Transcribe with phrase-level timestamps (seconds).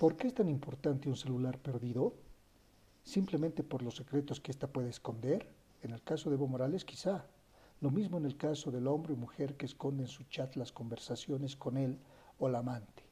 [0.00, 2.14] ¿Por qué es tan importante un celular perdido?
[3.04, 5.46] ¿Simplemente por los secretos que ésta puede esconder?
[5.82, 7.26] En el caso de Evo Morales, quizá.
[7.82, 10.72] Lo mismo en el caso del hombre o mujer que esconde en su chat las
[10.72, 11.98] conversaciones con él
[12.38, 13.02] o la amante.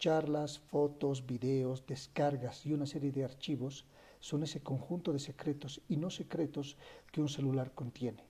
[0.00, 3.84] Charlas, fotos, videos, descargas y una serie de archivos
[4.18, 6.76] son ese conjunto de secretos y no secretos
[7.12, 8.24] que un celular contiene.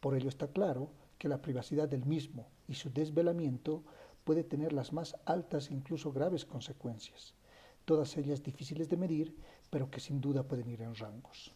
[0.00, 0.88] Por ello está claro
[1.18, 3.84] que la privacidad del mismo y su desvelamiento
[4.24, 7.34] puede tener las más altas e incluso graves consecuencias,
[7.84, 9.36] todas ellas difíciles de medir,
[9.70, 11.54] pero que sin duda pueden ir en rangos.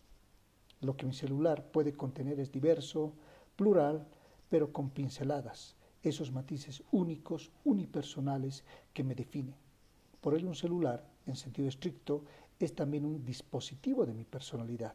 [0.80, 3.14] Lo que mi celular puede contener es diverso,
[3.56, 4.06] plural,
[4.48, 9.56] pero con pinceladas, esos matices únicos, unipersonales que me definen.
[10.20, 12.24] Por ello un celular, en sentido estricto,
[12.59, 14.95] es también un dispositivo de mi personalidad,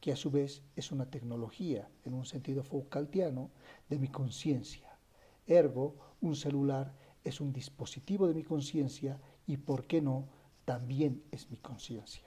[0.00, 3.50] que a su vez es una tecnología, en un sentido Foucaultiano,
[3.88, 4.98] de mi conciencia.
[5.46, 6.94] Ergo, un celular
[7.26, 10.28] es un dispositivo de mi conciencia y, por qué no,
[10.64, 12.22] también es mi conciencia.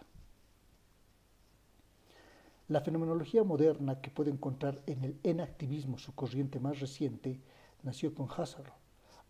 [2.68, 7.40] La fenomenología moderna que puede encontrar en el enactivismo su corriente más reciente
[7.82, 8.72] nació con Husserl,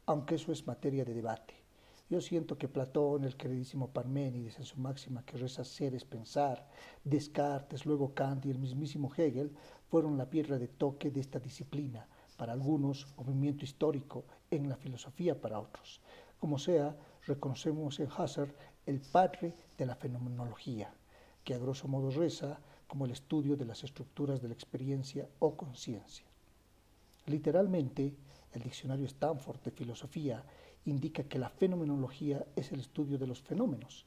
[0.08, 1.53] aunque eso es materia de debate.
[2.09, 6.67] Yo siento que Platón, el queridísimo Parménides, en su máxima que reza ser es pensar,
[7.03, 9.56] Descartes, luego Kant y el mismísimo Hegel
[9.88, 12.08] fueron la piedra de toque de esta disciplina,
[12.40, 16.00] para algunos, movimiento histórico, en la filosofía para otros.
[16.40, 16.96] Como sea,
[17.28, 20.94] reconocemos en Husserl el padre de la fenomenología,
[21.44, 25.58] que a grosso modo reza como el estudio de las estructuras de la experiencia o
[25.58, 26.26] conciencia.
[27.26, 28.16] Literalmente,
[28.53, 30.46] el diccionario Stanford de Filosofía
[30.86, 34.06] indica que la fenomenología es el estudio de los fenómenos,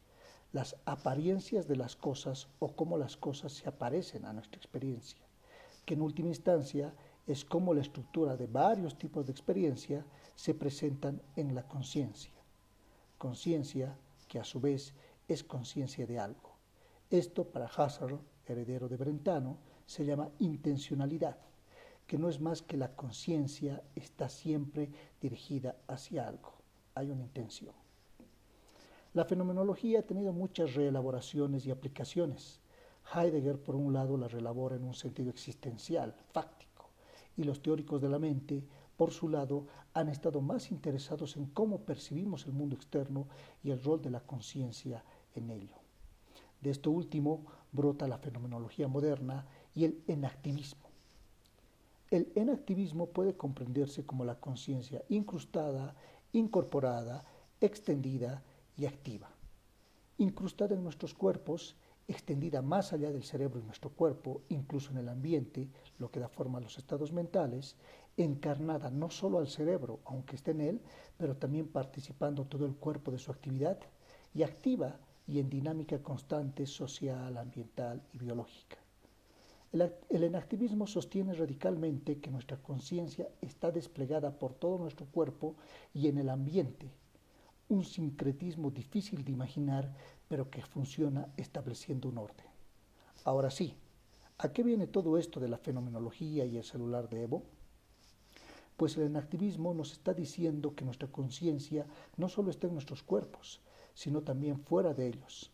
[0.52, 5.20] las apariencias de las cosas o cómo las cosas se aparecen a nuestra experiencia,
[5.84, 6.94] que en última instancia
[7.26, 12.32] es cómo la estructura de varios tipos de experiencia se presentan en la conciencia.
[13.18, 13.96] Conciencia
[14.28, 14.94] que a su vez
[15.28, 16.56] es conciencia de algo.
[17.10, 21.36] Esto para Husserl heredero de Brentano, se llama intencionalidad,
[22.06, 24.90] que no es más que la conciencia está siempre
[25.20, 26.52] dirigida hacia algo,
[26.94, 27.74] hay una intención.
[29.14, 32.60] La fenomenología ha tenido muchas reelaboraciones y aplicaciones.
[33.14, 36.71] Heidegger, por un lado, la reelabora en un sentido existencial, fáctico,
[37.36, 38.64] y los teóricos de la mente,
[38.96, 43.26] por su lado, han estado más interesados en cómo percibimos el mundo externo
[43.62, 45.04] y el rol de la conciencia
[45.34, 45.76] en ello.
[46.60, 50.92] De esto último brota la fenomenología moderna y el enactivismo.
[52.10, 55.96] El enactivismo puede comprenderse como la conciencia incrustada,
[56.32, 57.24] incorporada,
[57.60, 58.42] extendida
[58.76, 59.30] y activa.
[60.18, 61.74] Incrustada en nuestros cuerpos,
[62.08, 65.68] extendida más allá del cerebro y nuestro cuerpo, incluso en el ambiente,
[65.98, 67.76] lo que da forma a los estados mentales,
[68.16, 70.80] encarnada no solo al cerebro, aunque esté en él,
[71.16, 73.78] pero también participando todo el cuerpo de su actividad,
[74.34, 78.78] y activa y en dinámica constante social, ambiental y biológica.
[79.72, 85.56] El, enactivismo sostiene radicalmente que nuestra conciencia está desplegada por todo nuestro cuerpo
[85.94, 86.90] y en el ambiente,
[87.72, 89.94] un sincretismo difícil de imaginar,
[90.28, 92.46] pero que funciona estableciendo un orden.
[93.24, 93.74] Ahora sí,
[94.38, 97.42] ¿a qué viene todo esto de la fenomenología y el celular de Evo?
[98.76, 103.60] Pues el enactivismo nos está diciendo que nuestra conciencia no solo está en nuestros cuerpos,
[103.94, 105.50] sino también fuera de ellos.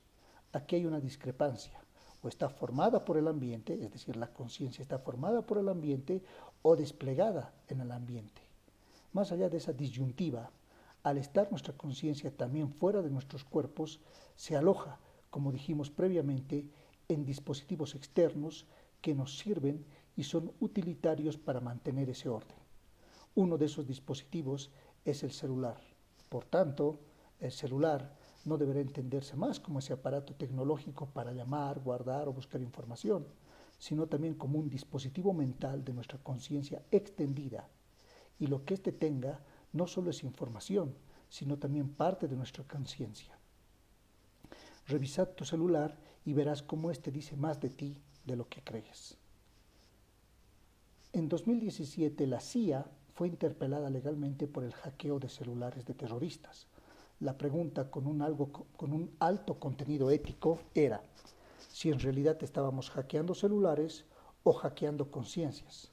[0.52, 1.78] Aquí hay una discrepancia.
[2.22, 6.22] O está formada por el ambiente, es decir, la conciencia está formada por el ambiente
[6.62, 8.42] o desplegada en el ambiente.
[9.12, 10.50] Más allá de esa disyuntiva,
[11.08, 14.00] al estar nuestra conciencia también fuera de nuestros cuerpos,
[14.36, 16.68] se aloja, como dijimos previamente,
[17.08, 18.66] en dispositivos externos
[19.00, 19.86] que nos sirven
[20.16, 22.58] y son utilitarios para mantener ese orden.
[23.34, 24.70] Uno de esos dispositivos
[25.04, 25.80] es el celular.
[26.28, 27.00] Por tanto,
[27.40, 28.14] el celular
[28.44, 33.26] no deberá entenderse más como ese aparato tecnológico para llamar, guardar o buscar información,
[33.78, 37.68] sino también como un dispositivo mental de nuestra conciencia extendida.
[38.38, 39.40] Y lo que éste tenga
[39.72, 40.94] no solo es información,
[41.28, 43.38] sino también parte de nuestra conciencia.
[44.86, 49.16] Revisad tu celular y verás cómo éste dice más de ti de lo que crees.
[51.12, 56.66] En 2017 la CIA fue interpelada legalmente por el hackeo de celulares de terroristas
[57.20, 58.20] la pregunta con un,
[58.76, 61.02] con un alto contenido ético era
[61.68, 64.04] si en realidad estábamos hackeando celulares
[64.44, 65.90] o hackeando conciencias.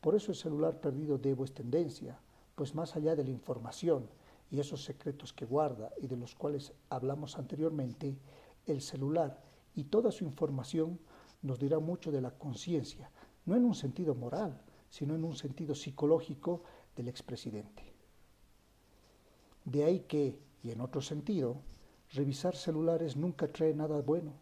[0.00, 2.18] Por eso el celular perdido debo es tendencia,
[2.56, 4.10] pues más allá de la información
[4.50, 8.18] y esos secretos que guarda y de los cuales hablamos anteriormente,
[8.66, 9.40] el celular
[9.76, 10.98] y toda su información
[11.42, 13.12] nos dirá mucho de la conciencia,
[13.44, 14.60] no en un sentido moral,
[14.90, 16.64] sino en un sentido psicológico
[16.96, 17.94] del expresidente.
[19.64, 21.62] De ahí que y en otro sentido,
[22.12, 24.32] Revisar celulares nunca trae nada bueno,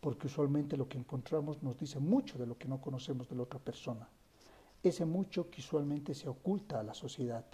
[0.00, 3.42] porque usualmente lo que encontramos nos dice mucho de lo que no conocemos de la
[3.42, 4.08] otra persona.
[4.82, 7.44] Ese mucho que usualmente se oculta a la sociedad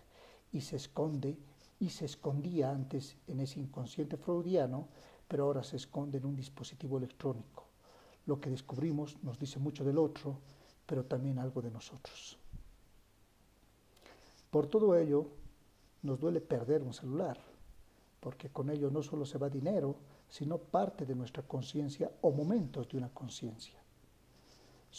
[0.52, 1.36] y se esconde
[1.78, 4.88] y se escondía antes en ese inconsciente freudiano,
[5.28, 7.66] pero ahora se esconde en un dispositivo electrónico.
[8.26, 10.38] Lo que descubrimos nos dice mucho del otro,
[10.86, 12.38] pero también algo de nosotros.
[14.50, 15.26] Por todo ello,
[16.02, 17.38] nos duele perder un celular,
[18.20, 19.96] porque con ello no solo se va dinero,
[20.28, 23.78] sino parte de nuestra conciencia o momentos de una conciencia.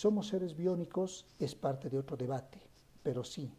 [0.03, 2.61] Somos seres biónicos es parte de otro debate,
[3.01, 3.51] pero sí,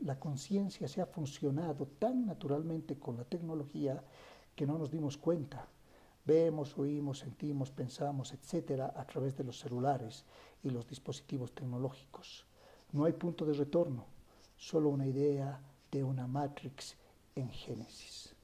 [0.00, 4.02] la conciencia se ha funcionado tan naturalmente con la tecnología
[4.56, 5.68] que no nos dimos cuenta.
[6.24, 10.24] Vemos, oímos, sentimos, pensamos, etcétera, a través de los celulares
[10.62, 12.46] y los dispositivos tecnológicos.
[12.92, 14.06] No hay punto de retorno,
[14.56, 16.96] solo una idea de una matrix
[17.34, 18.34] en Génesis.